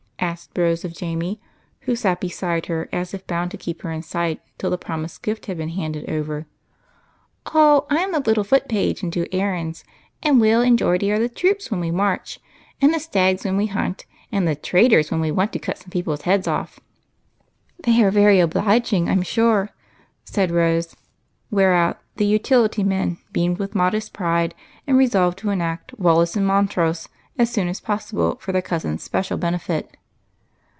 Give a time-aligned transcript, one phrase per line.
[0.23, 1.09] asked Rose of THE CLAN.
[1.09, 1.41] 17 Jamie,
[1.81, 5.23] who sat beside her as if bound to keep her in sight till the promised
[5.23, 6.45] gift had been handed over."
[7.55, 9.83] Oh, I 'm the little foot page, and do errands,
[10.23, 12.39] and Will and Geordie are the troops when we march,
[12.79, 16.03] and the stags when we hunt, and the traitors when we want to cut any
[16.23, 16.79] heads off.""
[17.83, 19.71] They are very obliging, I 'm sure,"
[20.23, 20.95] said Rose,
[21.49, 24.53] whereat the" utility men" beamed with modest pride,
[24.87, 27.09] and resolved to enact Wallace and Montrose
[27.39, 29.97] as soon as possible for their cousin's special benefit.